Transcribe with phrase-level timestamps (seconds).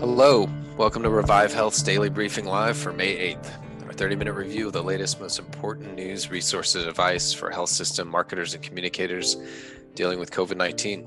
[0.00, 3.84] Hello, welcome to Revive Health's daily briefing live for May 8th.
[3.84, 8.08] Our 30 minute review of the latest, most important news, resources, advice for health system
[8.08, 9.36] marketers and communicators
[9.94, 11.06] dealing with COVID 19.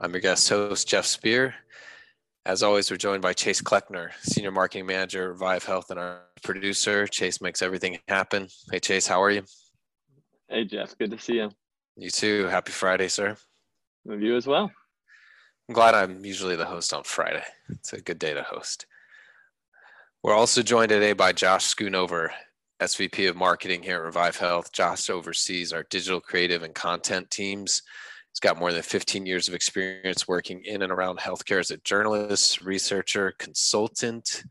[0.00, 1.54] I'm your guest host, Jeff Spear.
[2.44, 7.06] As always, we're joined by Chase Kleckner, Senior Marketing Manager, Revive Health, and our producer.
[7.06, 8.48] Chase makes everything happen.
[8.72, 9.44] Hey, Chase, how are you?
[10.48, 10.98] Hey, Jeff.
[10.98, 11.50] Good to see you.
[11.96, 12.46] You too.
[12.46, 13.36] Happy Friday, sir.
[14.04, 14.68] With you as well.
[15.68, 17.44] I'm glad I'm usually the host on Friday.
[17.68, 18.86] It's a good day to host.
[20.22, 22.30] We're also joined today by Josh Schoonover,
[22.80, 24.72] SVP of Marketing here at Revive Health.
[24.72, 27.82] Josh oversees our digital creative and content teams.
[28.32, 31.76] He's got more than 15 years of experience working in and around healthcare as a
[31.76, 34.44] journalist, researcher, consultant,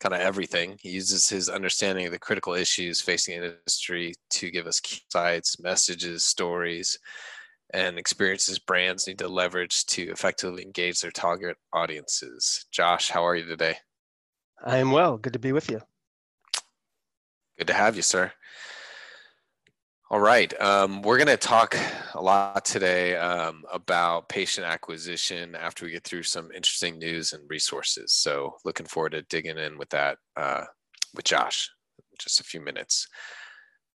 [0.00, 0.78] kind of everything.
[0.80, 6.24] He uses his understanding of the critical issues facing industry to give us insights, messages,
[6.24, 6.98] stories,
[7.74, 12.66] and experiences brands need to leverage to effectively engage their target audiences.
[12.70, 13.76] Josh, how are you today?
[14.64, 15.18] I am well.
[15.18, 15.80] Good to be with you.
[17.58, 18.32] Good to have you, sir.
[20.08, 20.58] All right.
[20.60, 21.76] Um, we're going to talk
[22.14, 27.42] a lot today um, about patient acquisition after we get through some interesting news and
[27.48, 28.12] resources.
[28.12, 30.64] So, looking forward to digging in with that uh,
[31.14, 33.08] with Josh in just a few minutes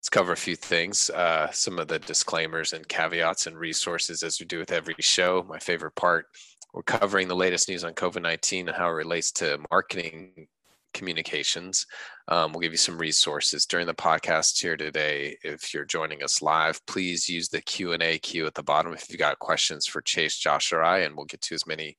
[0.06, 1.10] let's cover a few things.
[1.10, 5.44] Uh, some of the disclaimers and caveats and resources as we do with every show.
[5.50, 6.28] My favorite part.
[6.76, 10.46] We're covering the latest news on COVID 19 and how it relates to marketing
[10.94, 11.88] communications.
[12.28, 15.38] Um, we'll give you some resources during the podcast here today.
[15.44, 18.94] If you're joining us live, please use the Q and A queue at the bottom
[18.94, 21.98] if you've got questions for Chase, Josh, or I, and we'll get to as many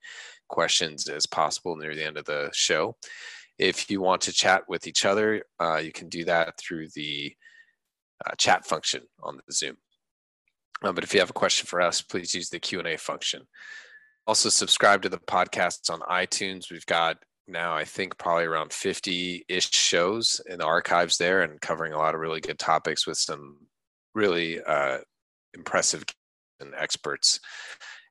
[0.48, 2.94] questions as possible near the end of the show.
[3.58, 7.34] If you want to chat with each other, uh, you can do that through the
[8.24, 9.76] uh, chat function on the Zoom.
[10.82, 13.42] Um, but if you have a question for us, please use the Q&A function.
[14.26, 16.70] Also subscribe to the podcasts on iTunes.
[16.70, 21.92] We've got now, I think, probably around 50-ish shows in the archives there and covering
[21.92, 23.56] a lot of really good topics with some
[24.14, 24.98] really uh,
[25.54, 26.04] impressive
[26.60, 27.40] and experts.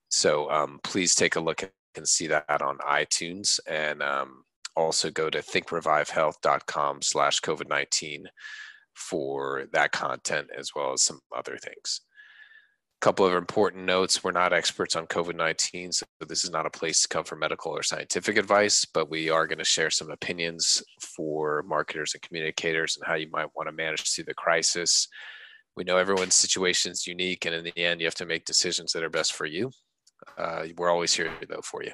[0.10, 4.44] So um, please take a look and see that on iTunes and um,
[4.76, 8.24] also go to thinkrevivehealth.com slash COVID-19
[8.96, 12.02] for that content as well as some other things.
[13.02, 16.66] A couple of important notes we're not experts on COVID 19, so this is not
[16.66, 19.90] a place to come for medical or scientific advice, but we are going to share
[19.90, 24.34] some opinions for marketers and communicators and how you might want to manage through the
[24.34, 25.08] crisis.
[25.76, 28.94] We know everyone's situation is unique, and in the end, you have to make decisions
[28.94, 29.72] that are best for you.
[30.38, 31.92] Uh, we're always here, though, for you.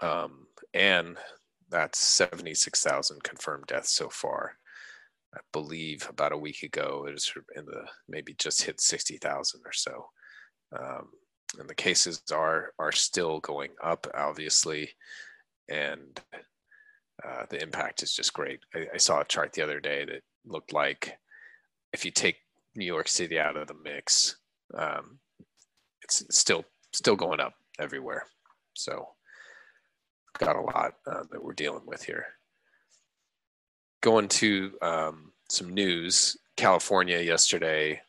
[0.01, 1.17] Um, and
[1.69, 4.57] that's 76,000 confirmed deaths so far.
[5.35, 9.71] I believe about a week ago it was in the maybe just hit 60,000 or
[9.71, 10.09] so.
[10.77, 11.09] Um,
[11.57, 14.91] and the cases are are still going up, obviously,
[15.67, 16.19] and
[17.23, 18.59] uh, the impact is just great.
[18.75, 21.17] I, I, saw a chart the other day that looked like
[21.91, 22.37] if you take
[22.75, 24.37] New York City out of the mix,
[24.75, 25.19] um,
[26.03, 28.25] it's still still going up everywhere.
[28.75, 29.09] So,
[30.37, 32.27] got a lot uh, that we're dealing with here
[34.01, 38.01] going to um, some news, California yesterday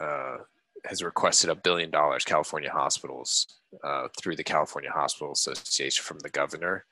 [0.00, 0.38] uh,
[0.84, 3.46] has requested a billion dollars, California hospitals,
[3.84, 6.84] uh, through the California Hospital Association from the governor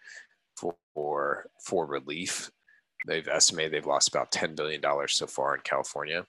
[0.56, 2.50] for, for relief.
[3.06, 6.26] They've estimated they've lost about $10 billion so far in California.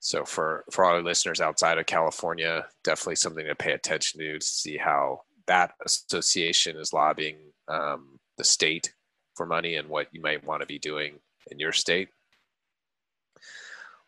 [0.00, 4.38] So for, for all our listeners outside of California, definitely something to pay attention to
[4.38, 8.92] to see how that association is lobbying um, the state
[9.38, 11.14] for money and what you might want to be doing
[11.50, 12.08] in your state.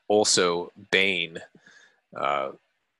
[0.09, 1.39] Also, Bain
[2.15, 2.51] uh,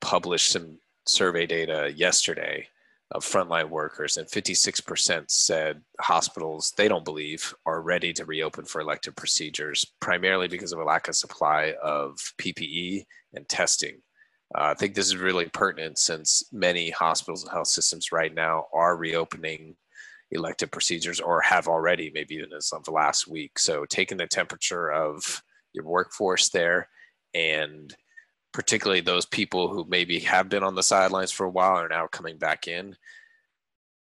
[0.01, 2.67] published some survey data yesterday
[3.11, 8.81] of frontline workers, and 56% said hospitals they don't believe are ready to reopen for
[8.81, 13.05] elective procedures, primarily because of a lack of supply of PPE
[13.35, 13.97] and testing.
[14.55, 18.67] Uh, I think this is really pertinent since many hospitals and health systems right now
[18.73, 19.75] are reopening
[20.31, 23.59] elective procedures or have already, maybe even as of last week.
[23.59, 25.43] So taking the temperature of
[25.73, 26.89] your workforce there
[27.35, 27.95] and
[28.53, 32.07] particularly those people who maybe have been on the sidelines for a while are now
[32.07, 32.97] coming back in.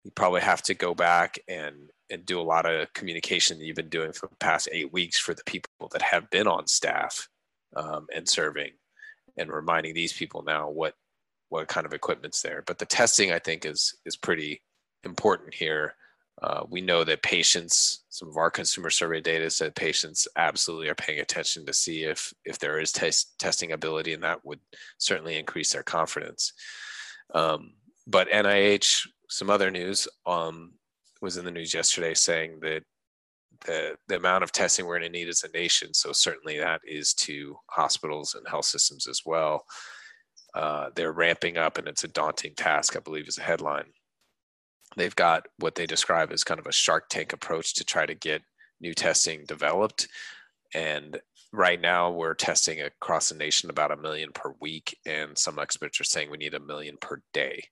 [0.04, 3.76] You probably have to go back and and do a lot of communication that you've
[3.76, 7.28] been doing for the past eight weeks for the people that have been on staff
[7.76, 8.72] um, and serving
[9.38, 10.94] and reminding these people now what
[11.50, 14.62] what kind of equipment's there but the testing i think is is pretty
[15.04, 15.96] important here
[16.42, 20.96] uh, we know that patients some of our consumer survey data said patients absolutely are
[20.96, 24.60] paying attention to see if if there is test, testing ability and that would
[24.98, 26.54] certainly increase their confidence
[27.34, 27.74] um,
[28.08, 30.74] but nih some other news um,
[31.22, 32.84] was in the news yesterday saying that
[33.66, 36.82] the, the amount of testing we're going to need as a nation, so certainly that
[36.86, 39.66] is to hospitals and health systems as well.
[40.54, 43.92] Uh, they're ramping up, and it's a daunting task, I believe, is a headline.
[44.98, 48.16] They've got what they describe as kind of a Shark Tank approach to try to
[48.16, 48.42] get
[48.80, 50.08] new testing developed.
[50.74, 51.20] And
[51.52, 56.00] right now, we're testing across the nation about a million per week, and some experts
[56.00, 57.64] are saying we need a million per day.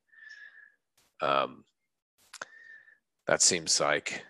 [1.21, 1.63] Um,
[3.27, 4.23] that seems like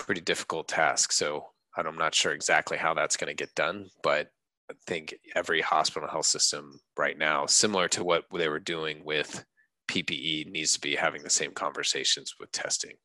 [0.00, 1.12] a pretty difficult task.
[1.12, 1.46] So
[1.76, 4.28] I'm not sure exactly how that's going to get done, but
[4.70, 9.44] I think every hospital health system right now, similar to what they were doing with
[9.88, 12.96] PPE, needs to be having the same conversations with testing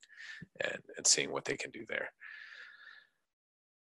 [0.63, 2.09] and, and seeing what they can do there.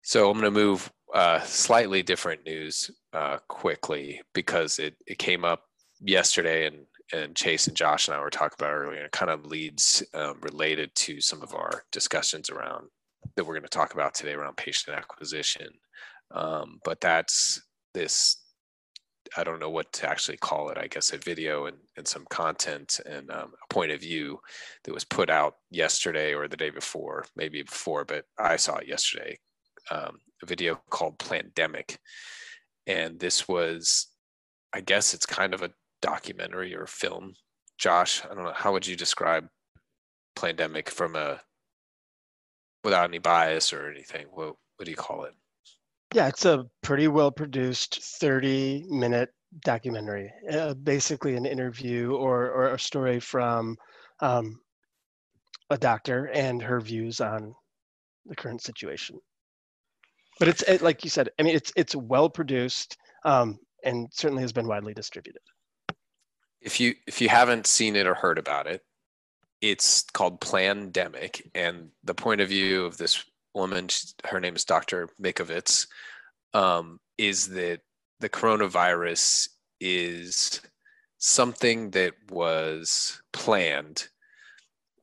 [0.02, 5.44] So I'm going to move uh, slightly different news uh, quickly because it, it came
[5.44, 5.64] up
[6.00, 9.46] yesterday and and Chase and Josh and I were talking about earlier, it kind of
[9.46, 12.88] leads um, related to some of our discussions around
[13.36, 15.68] that we're going to talk about today around patient acquisition.
[16.32, 17.60] Um, but that's
[17.94, 18.39] this,
[19.36, 22.26] I don't know what to actually call it, I guess a video and, and some
[22.30, 24.40] content and um, a point of view
[24.84, 28.88] that was put out yesterday or the day before, maybe before, but I saw it
[28.88, 29.38] yesterday.
[29.90, 31.96] Um, a video called Plandemic.
[32.86, 34.08] And this was,
[34.72, 35.70] I guess it's kind of a
[36.02, 37.34] documentary or film.
[37.78, 39.46] Josh, I don't know, how would you describe
[40.36, 41.40] Plandemic from a
[42.82, 44.26] without any bias or anything?
[44.30, 45.34] What what do you call it?
[46.12, 49.30] Yeah, it's a pretty well produced 30 minute
[49.64, 53.76] documentary, uh, basically an interview or, or a story from
[54.20, 54.60] um,
[55.70, 57.54] a doctor and her views on
[58.26, 59.18] the current situation.
[60.38, 64.42] But it's it, like you said, I mean, it's it's well produced um, and certainly
[64.42, 65.42] has been widely distributed
[66.60, 68.82] if you if you haven't seen it or heard about it,
[69.60, 73.24] it's called Plandemic, and the point of view of this
[73.54, 73.88] woman,
[74.24, 75.08] her name is Dr.
[75.20, 75.86] Mikovits,
[76.54, 77.80] um, is that
[78.20, 79.48] the coronavirus
[79.80, 80.60] is
[81.18, 84.08] something that was planned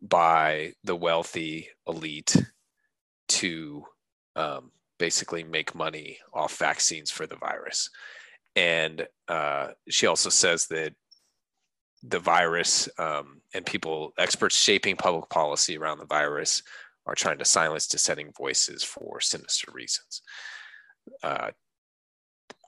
[0.02, 2.36] by the wealthy elite
[3.28, 3.84] to
[4.36, 7.90] um, basically make money off vaccines for the virus.
[8.56, 10.94] And uh, she also says that
[12.04, 16.64] the virus um, and people, experts shaping public policy around the virus,
[17.08, 20.22] are trying to silence dissenting voices for sinister reasons.
[21.24, 21.50] Uh,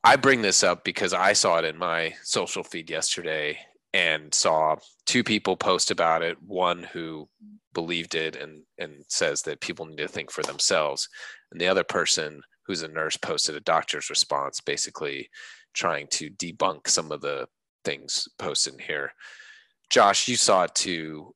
[0.03, 3.59] I bring this up because I saw it in my social feed yesterday
[3.93, 6.41] and saw two people post about it.
[6.41, 7.27] One who
[7.73, 11.07] believed it and, and says that people need to think for themselves.
[11.51, 15.29] And the other person who's a nurse posted a doctor's response, basically
[15.73, 17.47] trying to debunk some of the
[17.83, 19.11] things posted in here.
[19.89, 21.33] Josh, you saw it too,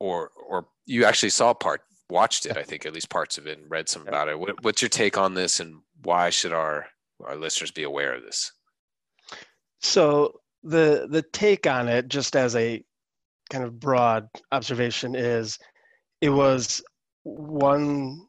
[0.00, 2.56] or or you actually saw part, watched it.
[2.56, 4.38] I think at least parts of it, and read some about it.
[4.38, 6.86] What, what's your take on this, and why should our
[7.24, 8.52] our listeners be aware of this?
[9.80, 12.82] So the the take on it, just as a
[13.50, 15.58] kind of broad observation, is
[16.20, 16.82] it was
[17.22, 18.26] one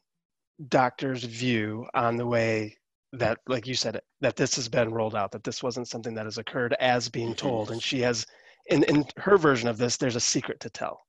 [0.68, 2.76] doctor's view on the way
[3.12, 6.26] that like you said that this has been rolled out that this wasn't something that
[6.26, 7.48] has occurred as being mm-hmm.
[7.48, 8.26] told and she has
[8.66, 11.00] in, in her version of this there's a secret to tell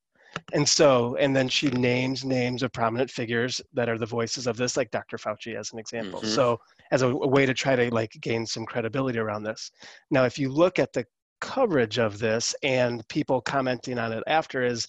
[0.52, 4.56] and so and then she names names of prominent figures that are the voices of
[4.56, 6.28] this like dr fauci as an example mm-hmm.
[6.28, 6.58] so
[6.92, 9.70] as a, a way to try to like gain some credibility around this
[10.10, 11.04] now if you look at the
[11.40, 14.86] coverage of this and people commenting on it after is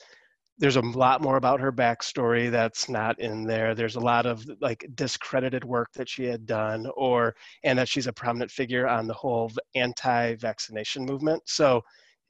[0.61, 3.73] there's a lot more about her backstory that's not in there.
[3.73, 8.05] There's a lot of like discredited work that she had done, or and that she's
[8.05, 11.41] a prominent figure on the whole anti-vaccination movement.
[11.47, 11.81] So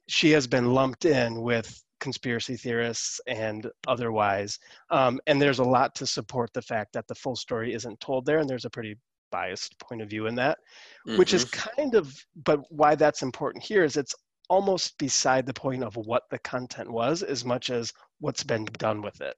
[0.08, 4.58] she has been lumped in with conspiracy theorists and otherwise.
[4.90, 8.26] Um, and there's a lot to support the fact that the full story isn't told
[8.26, 8.98] there, and there's a pretty
[9.30, 10.58] biased point of view in that,
[11.08, 11.18] mm-hmm.
[11.18, 11.70] which is mm-hmm.
[11.70, 14.14] kind of, but why that's important here is it's
[14.48, 19.00] almost beside the point of what the content was as much as what's been done
[19.00, 19.36] with it.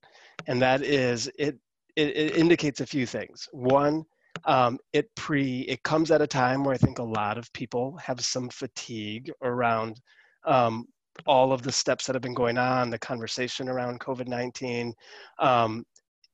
[0.48, 1.56] And that is it
[1.96, 3.48] it, it indicates a few things.
[3.52, 4.04] One,
[4.44, 7.96] um, it pre it comes at a time where I think a lot of people
[7.98, 10.00] have some fatigue around
[10.44, 10.86] um,
[11.26, 14.94] all of the steps that have been going on, the conversation around COVID nineteen.
[15.38, 15.84] Um,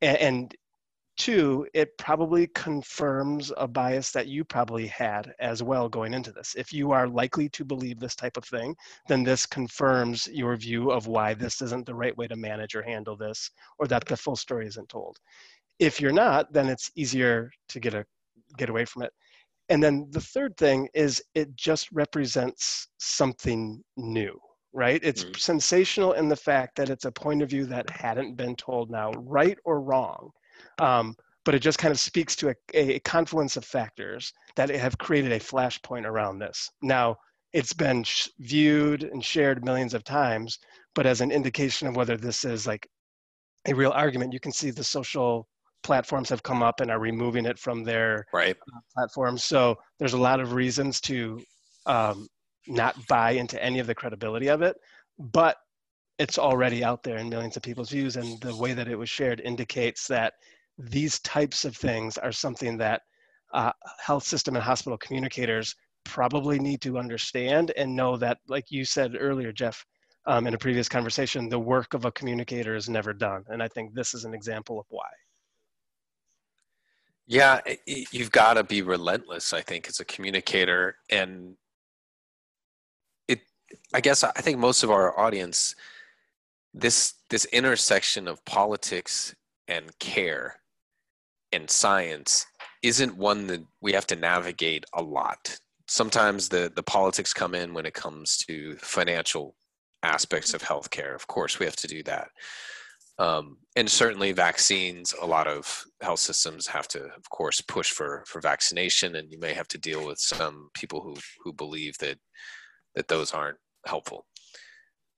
[0.00, 0.54] and, and
[1.16, 6.54] two, it probably confirms a bias that you probably had as well going into this.
[6.56, 8.74] If you are likely to believe this type of thing,
[9.06, 12.82] then this confirms your view of why this isn't the right way to manage or
[12.82, 15.18] handle this, or that the full story isn't told.
[15.78, 18.04] If you're not, then it's easier to get a
[18.56, 19.12] get away from it.
[19.68, 24.40] And then the third thing is it just represents something new,
[24.72, 25.00] right?
[25.02, 25.34] It's mm-hmm.
[25.34, 29.12] sensational in the fact that it's a point of view that hadn't been told now,
[29.12, 30.30] right or wrong.
[30.78, 34.98] Um, but it just kind of speaks to a, a confluence of factors that have
[34.98, 36.70] created a flashpoint around this.
[36.82, 37.16] Now,
[37.52, 40.58] it's been sh- viewed and shared millions of times,
[40.94, 42.86] but as an indication of whether this is like
[43.66, 45.48] a real argument, you can see the social
[45.82, 48.56] platforms have come up and are removing it from their right.
[48.56, 49.42] uh, platforms.
[49.42, 51.40] So there's a lot of reasons to
[51.86, 52.28] um,
[52.66, 54.76] not buy into any of the credibility of it,
[55.18, 55.56] but
[56.18, 59.08] it's already out there in millions of people's views, and the way that it was
[59.08, 60.34] shared indicates that
[60.78, 63.02] these types of things are something that
[63.52, 65.74] uh, health system and hospital communicators
[66.04, 69.84] probably need to understand and know that, like you said earlier, Jeff,
[70.26, 73.42] um, in a previous conversation, the work of a communicator is never done.
[73.48, 75.08] And I think this is an example of why.
[77.26, 80.96] Yeah, you've got to be relentless, I think, as a communicator.
[81.10, 81.56] And
[83.92, 85.74] I guess, I think most of our audience,
[86.72, 89.34] this this intersection of politics
[89.68, 90.60] and care
[91.52, 92.46] and science
[92.82, 95.58] isn't one that we have to navigate a lot.
[95.88, 99.56] Sometimes the the politics come in when it comes to financial
[100.02, 101.14] aspects of healthcare.
[101.14, 102.28] Of course, we have to do that.
[103.18, 108.24] Um, and certainly vaccines, a lot of health systems have to, of course, push for,
[108.26, 112.16] for vaccination, and you may have to deal with some people who, who believe that,
[113.00, 114.26] that those aren't helpful.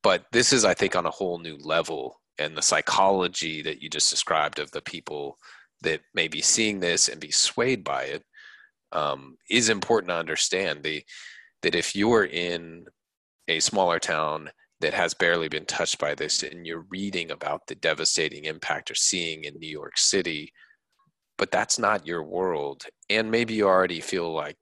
[0.04, 3.90] But this is, I think, on a whole new level, and the psychology that you
[3.90, 5.36] just described of the people
[5.82, 8.22] that may be seeing this and be swayed by it
[8.92, 10.84] um, is important to understand.
[10.84, 11.02] The,
[11.62, 12.86] that if you're in
[13.48, 17.74] a smaller town that has barely been touched by this and you're reading about the
[17.74, 20.52] devastating impact you're seeing in New York City,
[21.36, 22.84] but that's not your world.
[23.10, 24.56] And maybe you already feel like,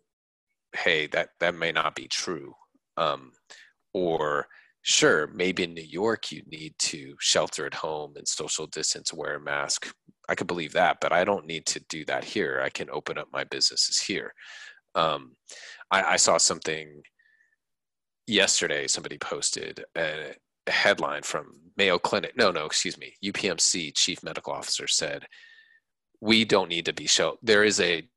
[0.75, 2.55] hey, that, that may not be true.
[2.97, 3.33] Um,
[3.93, 4.47] or
[4.83, 9.37] sure, maybe in New York you need to shelter at home and social distance, wear
[9.37, 9.93] a mask.
[10.29, 12.61] I could believe that, but I don't need to do that here.
[12.65, 14.33] I can open up my businesses here.
[14.95, 15.37] Um,
[15.91, 17.03] I, I saw something
[18.27, 20.35] yesterday somebody posted a,
[20.67, 22.37] a headline from Mayo Clinic.
[22.37, 23.15] No, no, excuse me.
[23.25, 25.27] UPMC chief medical officer said,
[26.21, 27.41] "We don't need to be sheltered.
[27.43, 28.09] There is a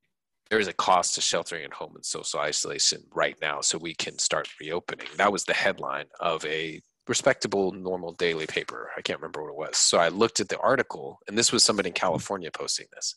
[0.53, 3.95] there is a cost to sheltering at home and social isolation right now, so we
[3.95, 8.91] can start reopening." That was the headline of a respectable, normal daily paper.
[8.95, 9.77] I can't remember what it was.
[9.77, 13.15] So I looked at the article, and this was somebody in California posting this.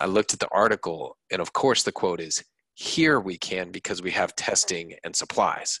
[0.00, 4.00] I looked at the article, and of course, the quote is here we can because
[4.00, 5.80] we have testing and supplies.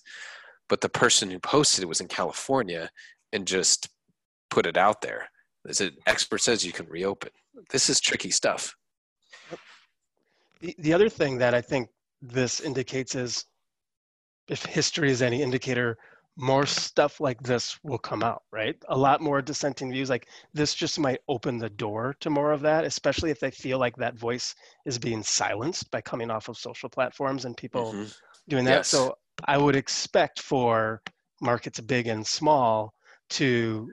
[0.68, 2.90] But the person who posted it was in California
[3.32, 3.88] and just
[4.50, 5.30] put it out there.
[5.66, 7.30] As an expert says, you can reopen.
[7.70, 8.76] This is tricky stuff.
[10.60, 11.88] The, the other thing that I think
[12.22, 13.44] this indicates is
[14.48, 15.96] if history is any indicator,
[16.36, 18.76] more stuff like this will come out, right?
[18.88, 20.10] A lot more dissenting views.
[20.10, 23.78] Like this just might open the door to more of that, especially if they feel
[23.78, 28.04] like that voice is being silenced by coming off of social platforms and people mm-hmm.
[28.48, 28.78] doing that.
[28.78, 28.88] Yes.
[28.88, 31.00] So I would expect for
[31.40, 32.92] markets big and small
[33.30, 33.88] to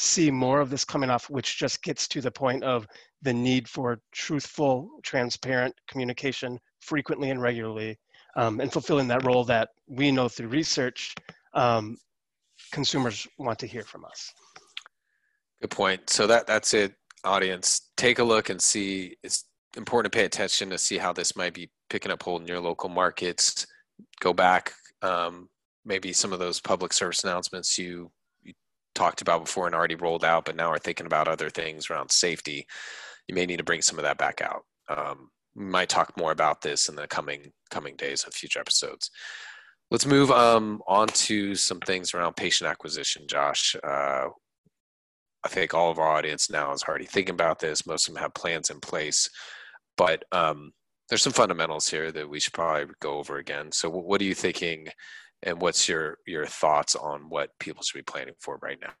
[0.00, 2.86] see more of this coming off, which just gets to the point of
[3.22, 7.98] the need for truthful, transparent communication frequently and regularly
[8.36, 11.16] um, and fulfilling that role that we know through research
[11.54, 11.96] um,
[12.70, 14.32] consumers want to hear from us.
[15.60, 16.08] Good point.
[16.08, 17.90] So that that's it, audience.
[17.96, 19.16] Take a look and see.
[19.24, 22.46] It's important to pay attention to see how this might be picking up hold in
[22.46, 23.66] your local markets.
[24.20, 25.48] Go back, um,
[25.84, 28.12] maybe some of those public service announcements you,
[28.98, 32.10] talked about before and already rolled out, but now are thinking about other things around
[32.10, 32.66] safety.
[33.28, 34.64] You may need to bring some of that back out.
[34.88, 39.10] Um, we might talk more about this in the coming coming days of future episodes.
[39.90, 43.76] Let's move um, on to some things around patient acquisition, Josh.
[43.82, 44.26] Uh,
[45.44, 47.86] I think all of our audience now is already thinking about this.
[47.86, 49.30] Most of them have plans in place,
[49.96, 50.72] but um,
[51.08, 53.72] there's some fundamentals here that we should probably go over again.
[53.72, 54.88] So, what are you thinking,
[55.42, 58.92] and what's your your thoughts on what people should be planning for right now?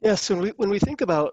[0.00, 1.32] Yeah, so when we, when we think about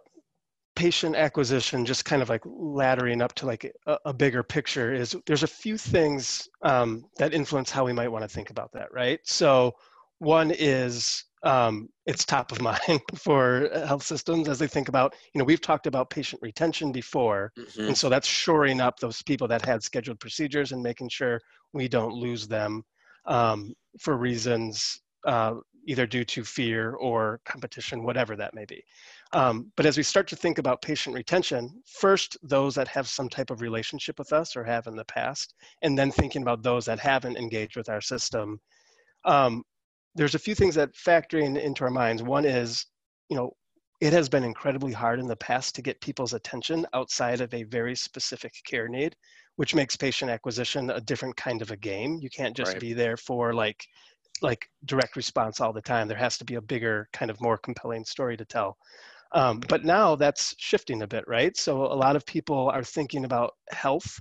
[0.76, 5.16] patient acquisition, just kind of like laddering up to like a, a bigger picture, is
[5.26, 8.88] there's a few things um, that influence how we might want to think about that,
[8.94, 9.20] right?
[9.24, 9.74] So
[10.20, 15.40] one is um, it's top of mind for health systems as they think about, you
[15.40, 17.52] know, we've talked about patient retention before.
[17.58, 17.88] Mm-hmm.
[17.88, 21.42] And so that's shoring up those people that had scheduled procedures and making sure
[21.74, 22.84] we don't lose them
[23.26, 25.56] um, for reasons uh,
[25.88, 28.84] either due to fear or competition, whatever that may be.
[29.34, 33.30] Um, but as we start to think about patient retention, first those that have some
[33.30, 36.86] type of relationship with us or have in the past, and then thinking about those
[36.86, 38.60] that haven't engaged with our system.
[39.26, 39.64] Um,
[40.16, 42.22] there's a few things that factoring into our minds.
[42.22, 42.86] One is,
[43.30, 43.56] you know,
[44.02, 47.64] it has been incredibly hard in the past to get people's attention outside of a
[47.64, 49.16] very specific care need,
[49.56, 52.20] which makes patient acquisition a different kind of a game.
[52.22, 52.82] You can't just right.
[52.82, 53.86] be there for like
[54.42, 56.08] like direct response all the time.
[56.08, 58.78] There has to be a bigger, kind of more compelling story to tell.
[59.34, 61.56] Um, but now that's shifting a bit, right?
[61.56, 64.20] So a lot of people are thinking about health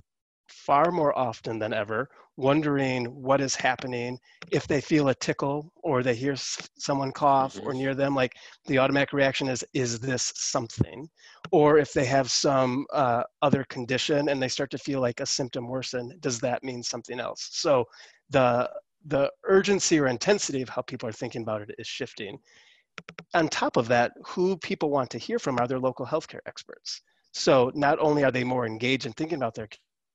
[0.51, 4.17] far more often than ever, wondering what is happening.
[4.51, 7.67] If they feel a tickle or they hear someone cough mm-hmm.
[7.67, 11.09] or near them, like the automatic reaction is, is this something?
[11.51, 15.25] Or if they have some uh, other condition and they start to feel like a
[15.25, 17.49] symptom worsen, does that mean something else?
[17.51, 17.85] So
[18.29, 18.69] the
[19.05, 22.37] the urgency or intensity of how people are thinking about it is shifting.
[23.33, 27.01] On top of that, who people want to hear from are their local healthcare experts.
[27.33, 29.69] So not only are they more engaged in thinking about their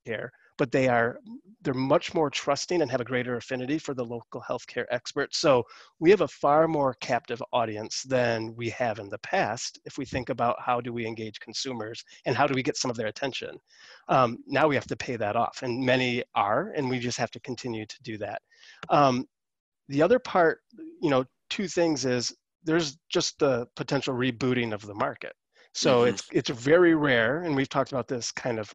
[0.06, 1.18] care, but they are
[1.62, 5.38] they're much more trusting and have a greater affinity for the local healthcare experts.
[5.38, 5.64] So
[5.98, 9.80] we have a far more captive audience than we have in the past.
[9.84, 12.90] If we think about how do we engage consumers and how do we get some
[12.90, 13.52] of their attention,
[14.08, 17.32] um, now we have to pay that off, and many are, and we just have
[17.32, 18.40] to continue to do that.
[18.88, 19.26] Um,
[19.88, 20.60] the other part,
[21.02, 22.34] you know, two things is
[22.64, 25.32] there's just the potential rebooting of the market.
[25.72, 26.08] So mm-hmm.
[26.08, 28.72] it's it's very rare, and we've talked about this kind of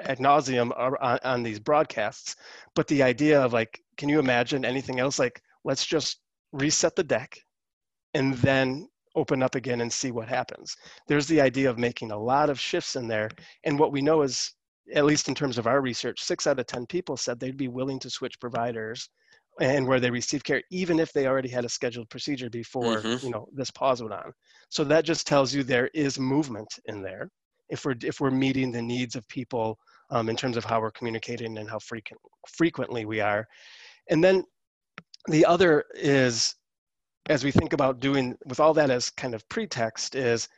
[0.00, 2.36] ad nauseum on, on these broadcasts.
[2.74, 5.18] But the idea of like, can you imagine anything else?
[5.18, 6.20] Like, let's just
[6.52, 7.38] reset the deck,
[8.14, 10.76] and then open up again and see what happens.
[11.08, 13.30] There's the idea of making a lot of shifts in there,
[13.64, 14.52] and what we know is
[14.94, 17.68] at least in terms of our research, six out of 10 people said they'd be
[17.68, 19.08] willing to switch providers
[19.60, 23.24] and where they receive care, even if they already had a scheduled procedure before, mm-hmm.
[23.24, 24.32] you know, this pause went on.
[24.68, 27.30] So that just tells you there is movement in there.
[27.68, 29.78] If we're, if we're meeting the needs of people
[30.10, 33.46] um, in terms of how we're communicating and how frequent, frequently we are.
[34.08, 34.44] And then
[35.28, 36.54] the other is,
[37.28, 40.48] as we think about doing with all that as kind of pretext is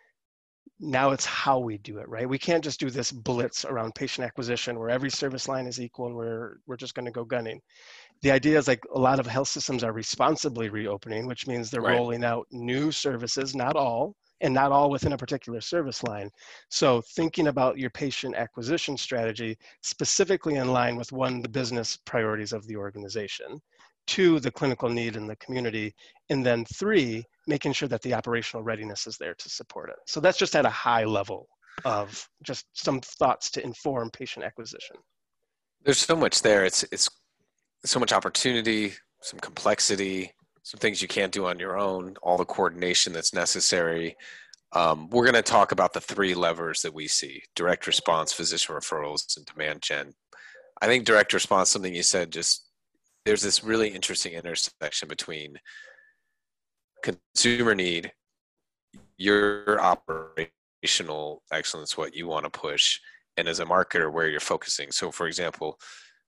[0.81, 4.25] now it's how we do it right we can't just do this blitz around patient
[4.25, 7.61] acquisition where every service line is equal and we're we're just going to go gunning
[8.23, 11.83] the idea is like a lot of health systems are responsibly reopening which means they're
[11.83, 11.97] right.
[11.97, 16.31] rolling out new services not all and not all within a particular service line
[16.69, 22.53] so thinking about your patient acquisition strategy specifically in line with one the business priorities
[22.53, 23.61] of the organization
[24.07, 25.95] two the clinical need in the community
[26.31, 29.97] and then three making sure that the operational readiness is there to support it.
[30.07, 31.49] So that's just at a high level
[31.85, 34.97] of just some thoughts to inform patient acquisition.
[35.85, 36.65] There's so much there.
[36.65, 37.09] It's it's
[37.85, 40.33] so much opportunity, some complexity,
[40.69, 44.15] some things you can't do on your own, all the coordination that's necessary.
[44.73, 48.75] Um, we're going to talk about the three levers that we see direct response, physician
[48.75, 50.13] referrals, and demand gen.
[50.83, 52.67] I think direct response, something you said, just
[53.25, 55.59] there's this really interesting intersection between
[57.03, 58.13] consumer need,
[59.17, 63.01] your operational excellence, what you want to push,
[63.39, 64.93] and as a marketer, where you're focusing.
[64.93, 65.79] So, for example,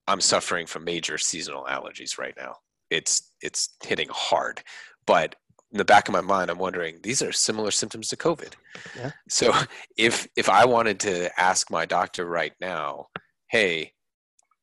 [0.07, 2.55] I'm suffering from major seasonal allergies right now.
[2.90, 4.62] It's it's hitting hard,
[5.07, 5.37] but
[5.72, 8.55] in the back of my mind, I'm wondering these are similar symptoms to COVID.
[8.96, 9.11] Yeah.
[9.29, 9.53] So
[9.96, 13.07] if if I wanted to ask my doctor right now,
[13.48, 13.92] hey,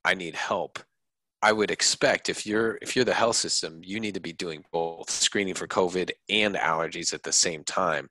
[0.03, 0.79] I need help,
[1.41, 4.63] I would expect if you're if you're the health system, you need to be doing
[4.71, 8.09] both screening for COVID and allergies at the same time.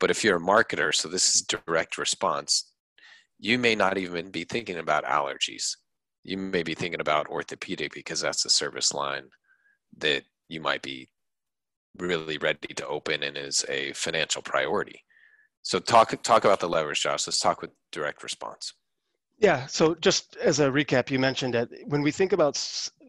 [0.00, 2.72] But if you're a marketer, so this is direct response,
[3.38, 5.76] you may not even be thinking about allergies.
[6.24, 9.24] You may be thinking about orthopedic because that's the service line
[9.98, 11.08] that you might be
[11.98, 15.04] really ready to open and is a financial priority.
[15.62, 17.26] So talk talk about the levers, Josh.
[17.26, 18.74] Let's talk with direct response.
[19.38, 22.62] Yeah, so just as a recap, you mentioned that when we think about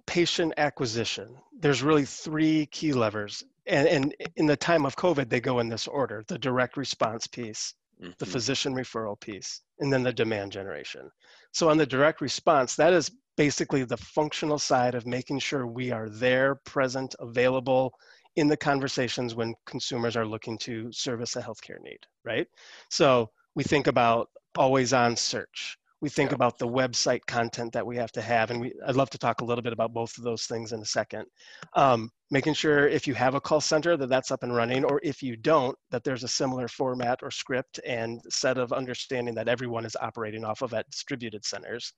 [0.06, 3.44] patient acquisition, there's really three key levers.
[3.68, 7.28] And, and in the time of COVID, they go in this order the direct response
[7.28, 8.12] piece, mm-hmm.
[8.18, 11.10] the physician referral piece, and then the demand generation.
[11.52, 15.92] So, on the direct response, that is basically the functional side of making sure we
[15.92, 17.94] are there, present, available
[18.36, 22.48] in the conversations when consumers are looking to service a healthcare need, right?
[22.90, 26.36] So, we think about always on search We think Yeah.
[26.36, 29.42] about the website content that we have to have, and we, I'd love to talk
[29.42, 31.26] a little bit about both of those things in a second.
[31.74, 35.00] Um, making sure if you have a call center that that's up and running, or
[35.02, 39.48] if you don't, that there's a similar format or script and set of understanding that
[39.48, 41.92] everyone is operating off of at distributed centers.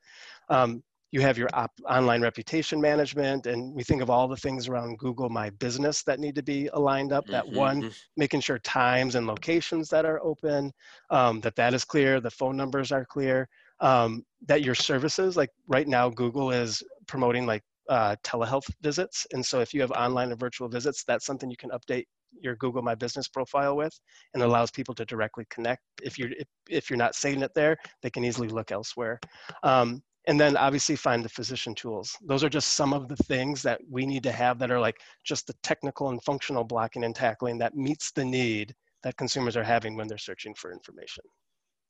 [0.47, 4.67] Um, you have your op- online reputation management, and we think of all the things
[4.69, 7.25] around Google My Business that need to be aligned up.
[7.29, 7.95] That Mhm, one mhm.
[8.17, 10.71] making sure times and locations that are open,
[11.09, 13.47] um, that that is clear, the phone numbers are clear,
[13.79, 19.25] um, that your services, like right now, Google is promoting like uh, telehealth visits.
[19.33, 22.05] And so if you have online or virtual visits, that's something you can update
[22.39, 23.97] your Google My Business profile with
[24.33, 25.81] and allows people to directly connect.
[26.03, 29.19] If you're, if, if you're not saving it there, they can easily look elsewhere.
[29.63, 32.13] Um, and then obviously find the physician tools.
[32.25, 34.99] Those are just some of the things that we need to have that are like
[35.23, 39.63] just the technical and functional blocking and tackling that meets the need that consumers are
[39.63, 41.23] having when they're searching for information.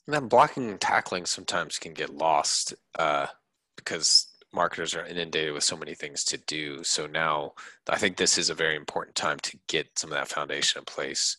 [0.08, 3.28] And then blocking and tackling sometimes can get lost uh,
[3.76, 6.82] because marketers are inundated with so many things to do.
[6.84, 7.54] So now
[7.90, 10.86] I think this is a very important time to get some of that foundation in
[10.86, 11.36] place.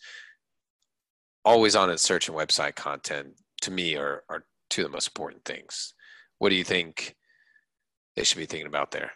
[1.44, 3.28] Always on and search and website content
[3.62, 5.94] to me are, are two of the most important things.
[6.38, 7.16] What do you think
[8.16, 9.12] they should be thinking about there?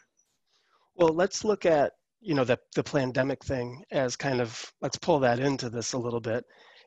[0.95, 5.19] Well, let's look at you know the the pandemic thing as kind of let's pull
[5.21, 6.45] that into this a little bit,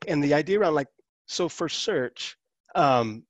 [0.08, 0.88] and the idea around like
[1.28, 2.38] so for search,
[2.76, 3.26] um,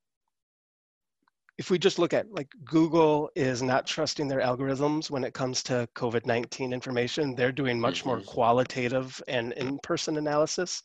[1.58, 5.64] if we just look at like Google is not trusting their algorithms when it comes
[5.64, 8.26] to COVID nineteen information, they're doing much more Mhm.
[8.26, 10.84] qualitative and in person analysis,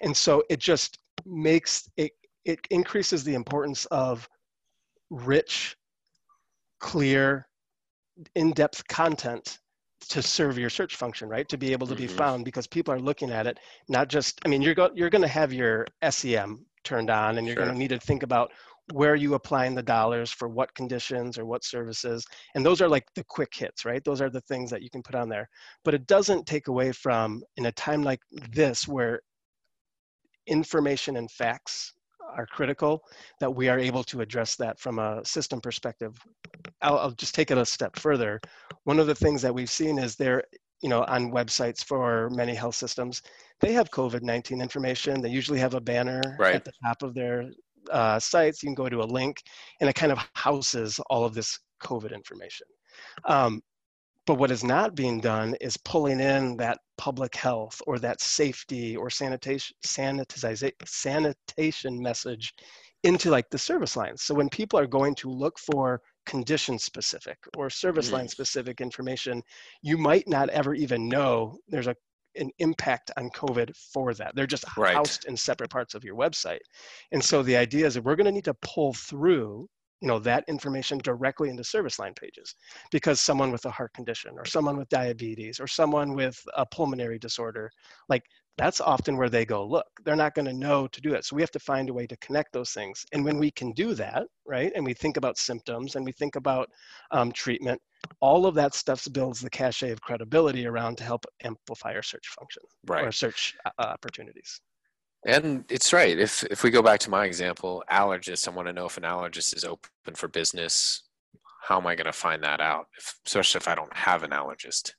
[0.00, 2.12] and so it just makes it
[2.44, 4.28] it increases the importance of
[5.10, 5.76] rich,
[6.78, 7.48] clear,
[8.34, 9.58] in-depth content
[10.00, 11.48] to serve your search function, right?
[11.48, 12.16] To be able to be Mhm.
[12.16, 15.22] found because people are looking at it, not just, I mean, you're, go, you're going
[15.22, 18.52] to have your SEM turned on and you're going to need to think about
[18.92, 22.26] where are you applying the dollars for what conditions or what services.
[22.54, 24.04] And those are like the quick hits, right?
[24.04, 25.48] Those are the things that you can put on there.
[25.84, 28.20] But it doesn't take away from, in a time like
[28.52, 29.20] this where
[30.46, 31.94] information and facts
[32.36, 33.02] are critical,
[33.40, 36.18] that we are able to address that from a system perspective.
[36.82, 38.40] I'll, I'll just take it a step further.
[38.84, 40.42] One of the things that we've seen is there,
[40.84, 43.22] you know, on websites for many health systems,
[43.62, 45.22] they have COVID-19 information.
[45.22, 46.54] They usually have a banner Right.
[46.54, 47.50] at the top of their
[47.90, 48.62] uh, sites.
[48.62, 49.38] You can go to a link
[49.80, 52.66] and it kind of houses all of this COVID information.
[53.24, 53.62] Um,
[54.26, 58.94] but what is not being done is pulling in that public health or that safety
[58.94, 62.52] or sanitation sanitiza- sanitation message
[63.04, 64.20] into like the service lines.
[64.22, 68.12] So when people are going to look for condition specific or service Mm.
[68.12, 69.42] line specific information,
[69.82, 71.96] you might not ever even know there's a
[72.36, 74.34] an impact on COVID for that.
[74.34, 74.94] They're just Right.
[74.96, 76.58] housed in separate parts of your website.
[77.12, 79.68] And so the idea is that we're going to need to pull through
[80.00, 82.54] you know that information directly into service line pages
[82.90, 87.18] because someone with a heart condition or someone with diabetes or someone with a pulmonary
[87.18, 87.70] disorder
[88.08, 88.24] like
[88.56, 91.34] that's often where they go look they're not going to know to do that so
[91.36, 93.94] we have to find a way to connect those things and when we can do
[93.94, 96.68] that right and we think about symptoms and we think about
[97.10, 97.80] um, treatment
[98.20, 102.28] all of that stuff builds the cachet of credibility around to help amplify our search
[102.28, 103.04] function Right.
[103.04, 104.60] or search uh, opportunities
[105.26, 106.18] And it's right.
[106.18, 109.04] If if we go back to my example, allergists, I want to know if an
[109.04, 111.02] allergist is open for business.
[111.62, 112.88] How am I going to find that out?
[112.98, 114.92] If, especially if I don't have an allergist,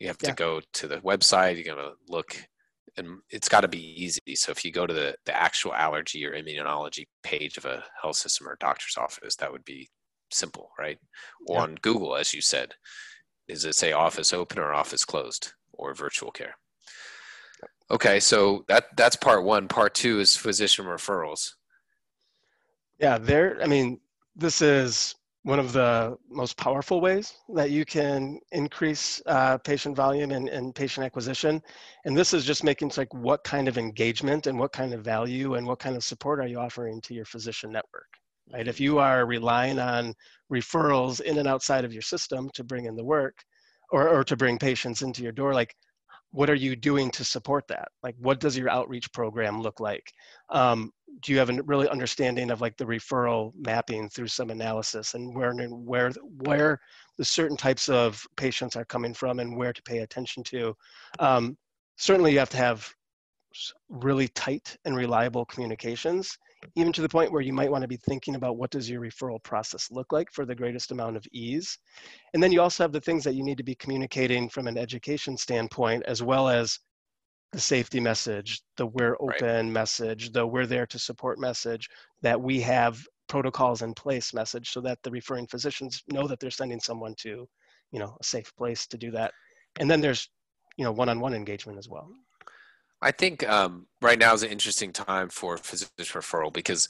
[0.00, 0.30] you have Yeah.
[0.30, 1.56] to go to the website.
[1.56, 2.48] You're going to look,
[2.96, 4.34] and it's got to be easy.
[4.34, 8.16] So if you go to the the actual allergy or immunology page of a health
[8.16, 9.88] system or doctor's office, that would be
[10.30, 10.98] simple, right?
[11.46, 11.62] Or Yeah.
[11.62, 12.74] on Google, as you said,
[13.48, 16.56] is it say office open or office closed or virtual care?
[17.90, 19.68] Okay, so that that's part one.
[19.68, 21.52] Part two is physician referrals.
[22.98, 24.00] Yeah, there, I mean,
[24.36, 30.30] this is one of the most powerful ways that you can increase uh, patient volume
[30.30, 31.62] and, and patient acquisition.
[32.06, 35.54] And this is just making like what kind of engagement and what kind of value
[35.54, 38.08] and what kind of support are you offering to your physician network,
[38.54, 38.66] right?
[38.66, 40.14] If you are relying on
[40.50, 43.36] referrals in and outside of your system to bring in the work
[43.90, 45.76] or, or to bring patients into your door, like
[46.34, 47.86] what are you doing to support that?
[48.02, 50.12] Like, what does your outreach program look like?
[50.50, 50.90] Um,
[51.22, 55.32] do you have a really understanding of like the referral mapping through some analysis and
[55.32, 56.80] where where where
[57.18, 60.74] the certain types of patients are coming from and where to pay attention to?
[61.20, 61.56] Um,
[61.98, 62.92] certainly, you have to have
[63.88, 66.36] really tight and reliable communications
[66.76, 69.00] even to the point where you might want to be thinking about what does your
[69.00, 71.78] referral process look like for the greatest amount of ease.
[72.32, 74.78] And then you also have the things that you need to be communicating from an
[74.78, 76.78] education standpoint as well as
[77.52, 79.42] the safety message the we're Right.
[79.42, 81.88] open message the we're there to support message
[82.20, 86.50] that we have protocols in place message so that the referring physicians know that they're
[86.50, 87.48] sending someone to
[87.92, 89.32] you know a safe place to do that.
[89.78, 90.28] And then there's
[90.76, 92.10] you know one-on-one engagement as well
[93.04, 96.88] i think um, right now is an interesting time for physician referral because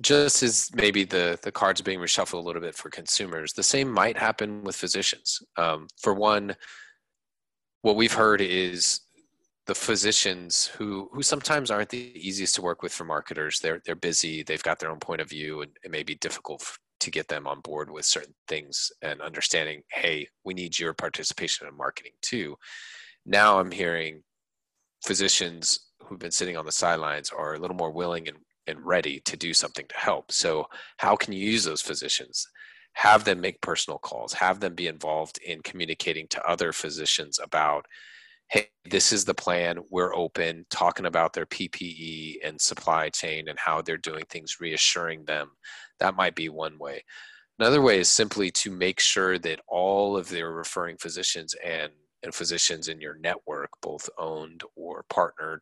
[0.00, 3.62] just as maybe the the cards are being reshuffled a little bit for consumers the
[3.62, 5.42] same might happen with physicians.
[5.56, 6.54] Um, for one
[7.82, 9.00] what we've heard is
[9.66, 13.58] the physicians who who sometimes aren't the easiest to work with for marketers.
[13.58, 16.64] They're they're busy they've got their own point of view and it may be difficult
[17.00, 21.66] to get them on board with certain things and understanding hey we need your participation
[21.66, 22.56] in marketing too.
[23.26, 24.22] Now i'm hearing
[25.04, 29.20] physicians who've been sitting on the sidelines are a little more willing and, and ready
[29.20, 30.32] to do something to help.
[30.32, 30.66] So
[30.98, 32.46] how can you use those physicians?
[32.94, 34.32] Have them make personal calls.
[34.32, 37.86] Have them be involved in communicating to other physicians about
[38.48, 39.78] hey this is the plan.
[39.90, 45.24] We're open talking about their ppe and supply chain and how they're doing things reassuring
[45.24, 45.50] them.
[46.00, 47.04] That might be one way.
[47.60, 52.34] Another way is simply to make sure that all of their referring physicians and and
[52.34, 55.60] physicians in your network both owned or partnered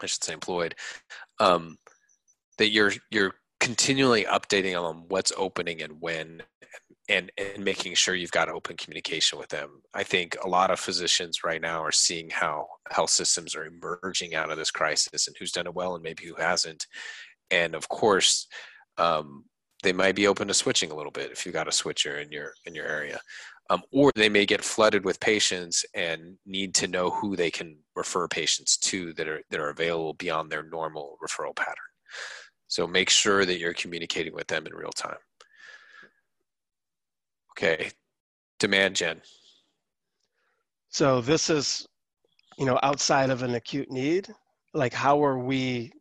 [0.00, 0.74] i should say employed
[1.40, 1.76] um,
[2.58, 6.42] that you're you're continually updating on what's opening and when
[7.08, 9.82] and and making sure you've got open communication with them.
[9.92, 14.34] I think a lot of physicians right now are seeing how health systems are emerging
[14.34, 16.86] out of this crisis and who's done it well and maybe who hasn't.
[17.50, 18.46] And of course,
[18.96, 19.44] um,
[19.82, 22.32] they might be open to switching a little bit if you've got a switcher in
[22.32, 23.20] your in your area.
[23.70, 27.78] Um, or they may get flooded with patients and need to know who they can
[27.96, 31.74] refer patients to that are that are available beyond their normal referral pattern.
[32.68, 35.16] So make sure that you're communicating with them in real time.
[37.52, 37.90] Okay,
[38.58, 39.22] demand gen.
[40.90, 41.86] So this is,
[42.58, 44.28] you know, outside of an acute need.
[44.74, 45.92] Like, how are we,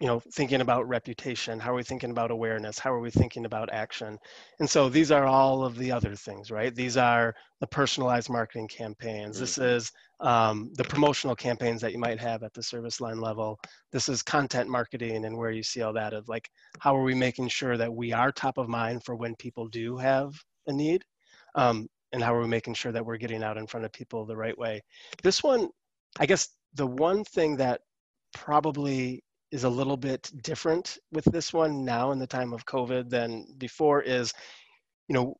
[0.00, 1.58] you know, thinking about reputation?
[1.58, 2.78] How are we thinking about awareness?
[2.78, 4.18] How are we thinking about action?
[4.60, 6.74] And so these are all of the other things, right?
[6.74, 9.36] These are the personalized marketing campaigns.
[9.36, 9.42] Mm-hmm.
[9.42, 13.58] This is um, the promotional campaigns that you might have at the service line level.
[13.90, 17.14] This is content marketing and where you see all that of like, how are we
[17.14, 20.32] making sure that we are top of mind for when people do have
[20.68, 21.04] a need
[21.56, 24.24] um, and how are we making sure that we're getting out in front of people
[24.24, 24.80] the right way
[25.22, 25.68] this one
[26.20, 27.80] i guess the one thing that
[28.32, 33.08] probably is a little bit different with this one now in the time of covid
[33.08, 34.32] than before is
[35.08, 35.34] you know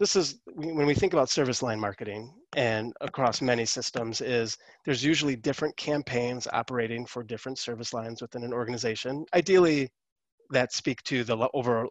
[0.00, 5.04] this is when we think about service line marketing and across many systems is there's
[5.04, 9.88] usually different campaigns operating for different service lines within an organization ideally
[10.50, 11.90] that speak to the overall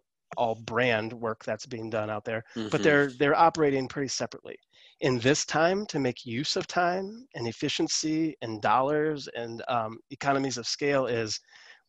[0.66, 2.70] brand work that's being done out there mm-hmm.
[2.70, 4.58] but they're they're operating pretty separately
[5.02, 10.58] in this time to make use of time and efficiency and dollars and um, economies
[10.58, 11.40] of scale is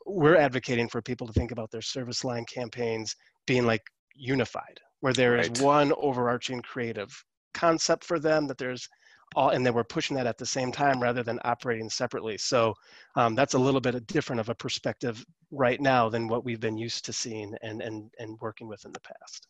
[0.07, 3.15] we're advocating for people to think about their service line campaigns
[3.47, 3.83] being like
[4.15, 5.57] unified where there right.
[5.57, 8.89] is one overarching creative concept for them that there's
[9.37, 12.75] all and then we're pushing that at the same time rather than operating separately so
[13.17, 16.77] um, that's a little bit different of a perspective right now than what we've been
[16.77, 19.49] used to seeing and and and working with in the past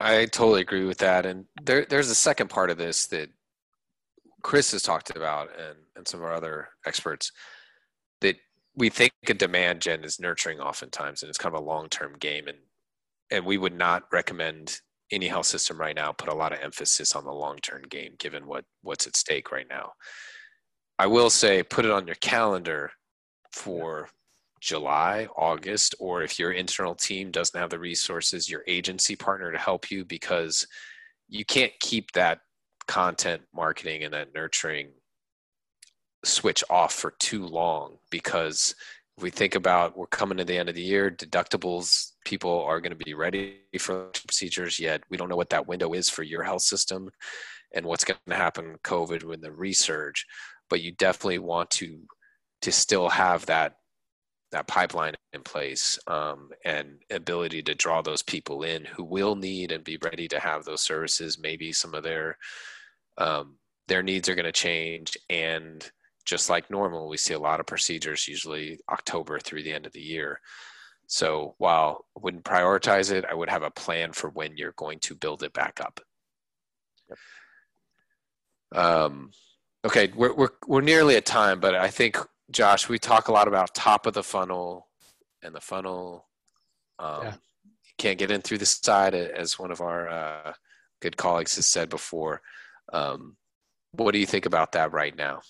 [0.00, 3.28] i totally agree with that and there, there's a second part of this that
[4.42, 7.30] chris has talked about and and some of our other experts
[8.20, 8.36] that
[8.74, 12.48] we think a demand gen is nurturing oftentimes and it's kind of a long-term game
[12.48, 12.58] and
[13.30, 14.80] and we would not recommend
[15.12, 18.46] any health system right now put a lot of emphasis on the long-term game given
[18.46, 19.92] what what's at stake right now.
[20.98, 22.92] I will say put it on your calendar
[23.52, 24.08] for
[24.60, 29.58] july august or if your internal team doesn't have the resources your agency partner to
[29.58, 30.66] help you because
[31.28, 32.40] you can't keep that
[32.86, 34.88] content marketing and that nurturing
[36.24, 38.74] switch off for too long because
[39.16, 42.80] if we think about we're coming to the end of the year, deductibles, people are
[42.80, 46.22] going to be ready for procedures, yet we don't know what that window is for
[46.22, 47.10] your health system
[47.74, 50.22] and what's going to happen with COVID when the resurge.
[50.70, 52.00] But you definitely want to
[52.62, 53.74] to still have that
[54.52, 59.72] that pipeline in place um, and ability to draw those people in who will need
[59.72, 61.38] and be ready to have those services.
[61.38, 62.36] Maybe some of their
[63.18, 63.56] um,
[63.88, 65.90] their needs are going to change and
[66.24, 69.92] just like normal, we see a lot of procedures usually October through the end of
[69.92, 70.40] the year.
[71.06, 75.00] So while I wouldn't prioritize it, I would have a plan for when you're going
[75.00, 76.00] to build it back up.
[77.08, 77.18] Yep.
[78.84, 79.30] Um,
[79.84, 82.16] okay, we're, we're, we're nearly at time, but I think,
[82.50, 84.88] Josh, we talk a lot about top of the funnel
[85.42, 86.26] and the funnel.
[86.98, 87.34] Um, yeah.
[87.64, 90.52] You can't get in through the side, as one of our uh,
[91.00, 92.40] good colleagues has said before.
[92.92, 93.36] Um,
[93.92, 95.40] what do you think about that right now?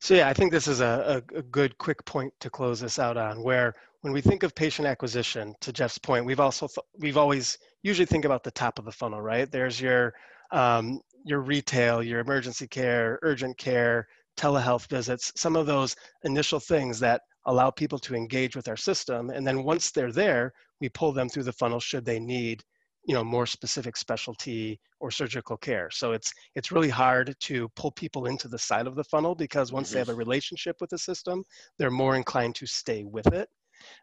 [0.00, 3.16] So yeah, I think this is a, a, good quick point to close this out
[3.16, 6.66] on where when we think of patient acquisition, to Jeff's point, we've also
[6.98, 9.50] we've always usually think about the top of the funnel, right?
[9.50, 10.12] There's your
[10.50, 16.98] um, your retail, your emergency care, urgent care, telehealth visits, some of those initial things
[17.00, 19.30] that allow people to engage with our system.
[19.30, 22.62] And then once they're there, we pull them through the funnel should they need
[23.04, 27.90] you know more specific specialty or surgical care so it's it's really hard to pull
[27.90, 29.94] people into the side of the funnel because once mm-hmm.
[29.94, 31.42] they have a relationship with the system
[31.78, 33.48] they're more inclined to stay with it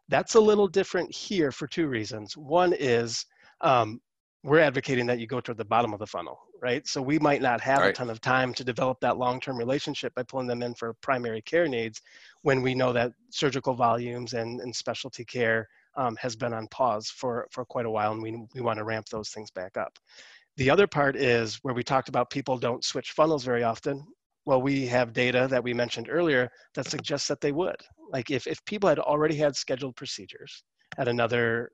[0.10, 3.26] that's a little different here for two reasons one is
[3.62, 4.00] um,
[4.44, 7.42] we're advocating that you go toward the bottom of the funnel right so we might
[7.42, 7.90] not have right.
[7.90, 11.42] a ton of time to develop that long-term relationship by pulling them in for primary
[11.42, 12.02] care needs
[12.42, 15.68] when we know that surgical volumes and, and specialty care
[16.00, 18.84] um, has been on pause for, for quite a while, and we, we want to
[18.84, 20.00] ramp those things back up.
[20.58, 24.06] The other part is where we talked about people don't switch funnels very often.
[24.46, 27.76] Well, we have data that we mentioned earlier that suggests that they would.
[28.12, 30.64] Like if, if people had already had scheduled procedures
[30.98, 31.72] at another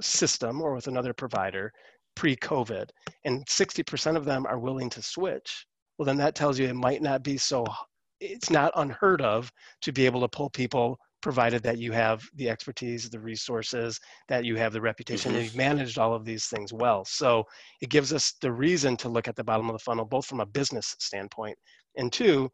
[0.00, 1.72] system or with another provider
[2.16, 2.88] pre-COVID,
[3.24, 5.66] and 60% of them are willing to switch,
[5.98, 7.64] well, then that tells you it might not be so,
[8.20, 9.50] it's not unheard of
[9.82, 14.44] to be able to pull people provided that you have the expertise, the resources, that
[14.44, 15.36] you have the reputation, mm-hmm.
[15.38, 17.04] and you've managed all of these things well.
[17.04, 17.44] So
[17.80, 20.40] it gives us the reason to look at the bottom of the funnel, both from
[20.40, 21.56] a business standpoint
[21.96, 22.50] and two,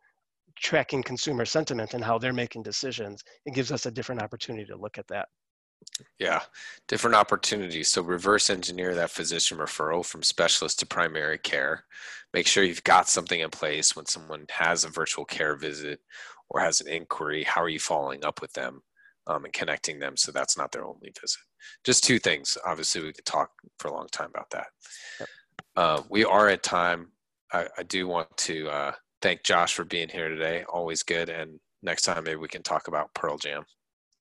[0.59, 3.23] tracking consumer sentiment and how they're making decisions.
[3.45, 5.29] It gives us a different opportunity to look at that.
[6.19, 6.41] Yeah,
[6.89, 7.89] different opportunities.
[7.89, 11.85] So reverse engineer that physician referral from specialist to primary care.
[12.35, 16.01] Make sure you've got something in place when someone has a virtual care visit
[16.51, 18.83] or has an inquiry, how are you following up with them
[19.27, 21.41] um, and connecting them so that's not their only visit?
[21.85, 22.57] Just two things.
[22.65, 24.67] Obviously, we could talk for a long time about that.
[25.21, 25.29] Yep.
[25.77, 27.09] Uh, we are at time.
[27.53, 30.65] I, I do want to uh, thank Josh for being here today.
[30.69, 31.29] Always good.
[31.29, 33.65] And next time, maybe we can talk about Pearl Jam.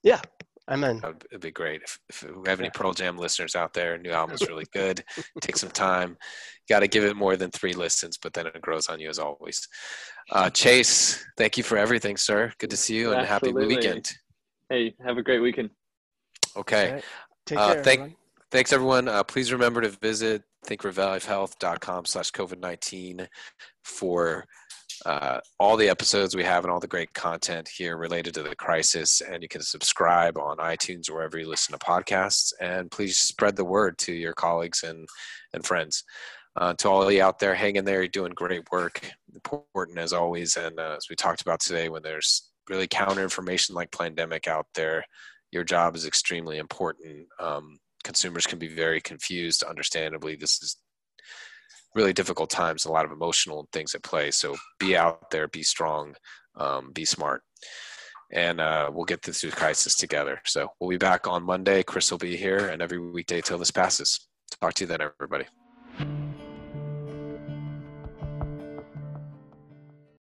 [0.03, 0.21] Yeah,
[0.67, 1.01] I'm in.
[1.29, 1.83] It'd be great.
[1.83, 5.03] If, if we have any Pearl Jam listeners out there, new album is really good.
[5.41, 6.17] Take some time.
[6.67, 9.19] Got to give it more than three listens, but then it grows on you as
[9.19, 9.67] always.
[10.31, 12.51] Uh, Chase, thank you for everything, sir.
[12.57, 13.63] Good to see you and Absolutely.
[13.63, 14.11] happy weekend.
[14.69, 15.69] Hey, have a great weekend.
[16.57, 16.93] Okay.
[16.93, 17.03] Right.
[17.45, 17.83] Take uh, care.
[17.83, 18.15] thank, everyone.
[18.51, 19.07] Thanks, everyone.
[19.07, 23.27] Uh, please remember to visit thinkrevivehealth.com slash COVID-19
[23.83, 24.45] for
[25.05, 28.55] uh, all the episodes we have and all the great content here related to the
[28.55, 29.21] crisis.
[29.21, 32.53] And you can subscribe on iTunes or wherever you listen to podcasts.
[32.61, 35.07] And please spread the word to your colleagues and,
[35.53, 36.03] and friends.
[36.57, 38.01] Uh, to all of you out there, hang in there.
[38.01, 39.01] You're doing great work.
[39.33, 40.55] Important as always.
[40.55, 44.67] And uh, as we talked about today, when there's really counter information like Plandemic out
[44.73, 45.03] there,
[45.51, 47.27] your job is extremely important.
[47.39, 49.63] Um, consumers can be very confused.
[49.63, 50.77] Understandably, this is
[51.95, 54.29] really difficult times, a lot of emotional things at play.
[54.29, 56.15] So be out there, be strong,
[56.57, 57.41] um, be smart,
[58.31, 60.41] and uh, we'll get through the crisis together.
[60.45, 61.83] So we'll be back on Monday.
[61.83, 64.27] Chris will be here, and every weekday till this passes.
[64.61, 65.45] Talk to you then, everybody.